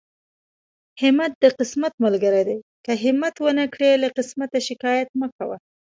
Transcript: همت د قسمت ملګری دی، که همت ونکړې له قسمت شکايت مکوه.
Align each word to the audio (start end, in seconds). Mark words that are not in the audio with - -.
همت 1.01 1.31
د 1.43 1.45
قسمت 1.59 1.93
ملګری 2.05 2.43
دی، 2.47 2.57
که 2.85 2.91
همت 3.03 3.35
ونکړې 3.45 3.91
له 4.03 4.07
قسمت 4.17 4.51
شکايت 4.69 5.09
مکوه. 5.19 5.57